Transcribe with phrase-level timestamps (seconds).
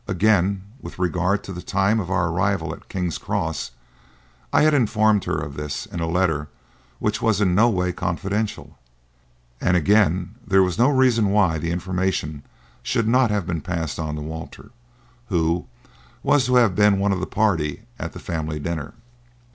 [0.07, 3.69] Again, with regard to the time of our arrival at King's Cross,
[4.51, 6.47] I had informed her of this in a letter
[6.97, 8.79] which was in no way confidential,
[9.61, 12.41] and again there was no reason why the information
[12.81, 14.71] should not have been passed on to Walter,
[15.27, 15.67] who
[16.23, 18.95] was to have been one of the party at the family dinner.